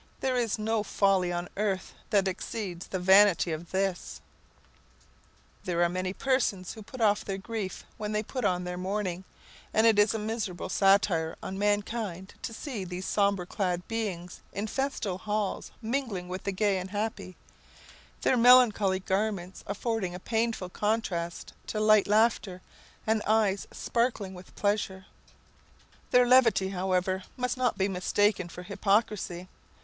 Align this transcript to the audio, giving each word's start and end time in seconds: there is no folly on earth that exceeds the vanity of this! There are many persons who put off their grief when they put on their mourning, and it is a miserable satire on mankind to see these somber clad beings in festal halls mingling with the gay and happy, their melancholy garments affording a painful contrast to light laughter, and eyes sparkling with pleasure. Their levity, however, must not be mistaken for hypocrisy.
there 0.19 0.35
is 0.35 0.57
no 0.57 0.81
folly 0.81 1.31
on 1.31 1.47
earth 1.57 1.93
that 2.09 2.27
exceeds 2.27 2.87
the 2.87 2.97
vanity 2.97 3.51
of 3.51 3.69
this! 3.69 4.19
There 5.65 5.83
are 5.83 5.89
many 5.89 6.11
persons 6.11 6.73
who 6.73 6.81
put 6.81 7.01
off 7.01 7.23
their 7.23 7.37
grief 7.37 7.85
when 7.97 8.11
they 8.11 8.23
put 8.23 8.43
on 8.43 8.63
their 8.63 8.79
mourning, 8.79 9.25
and 9.71 9.85
it 9.85 9.99
is 9.99 10.15
a 10.15 10.17
miserable 10.17 10.69
satire 10.69 11.35
on 11.43 11.59
mankind 11.59 12.33
to 12.41 12.51
see 12.51 12.83
these 12.83 13.05
somber 13.05 13.45
clad 13.45 13.87
beings 13.87 14.41
in 14.51 14.65
festal 14.65 15.19
halls 15.19 15.69
mingling 15.83 16.27
with 16.27 16.45
the 16.45 16.51
gay 16.51 16.79
and 16.79 16.89
happy, 16.89 17.35
their 18.21 18.35
melancholy 18.35 19.01
garments 19.01 19.63
affording 19.67 20.15
a 20.15 20.19
painful 20.19 20.69
contrast 20.69 21.53
to 21.67 21.79
light 21.79 22.07
laughter, 22.07 22.59
and 23.05 23.21
eyes 23.27 23.67
sparkling 23.71 24.33
with 24.33 24.55
pleasure. 24.55 25.05
Their 26.09 26.25
levity, 26.27 26.69
however, 26.69 27.25
must 27.37 27.55
not 27.55 27.77
be 27.77 27.87
mistaken 27.87 28.49
for 28.49 28.63
hypocrisy. 28.63 29.47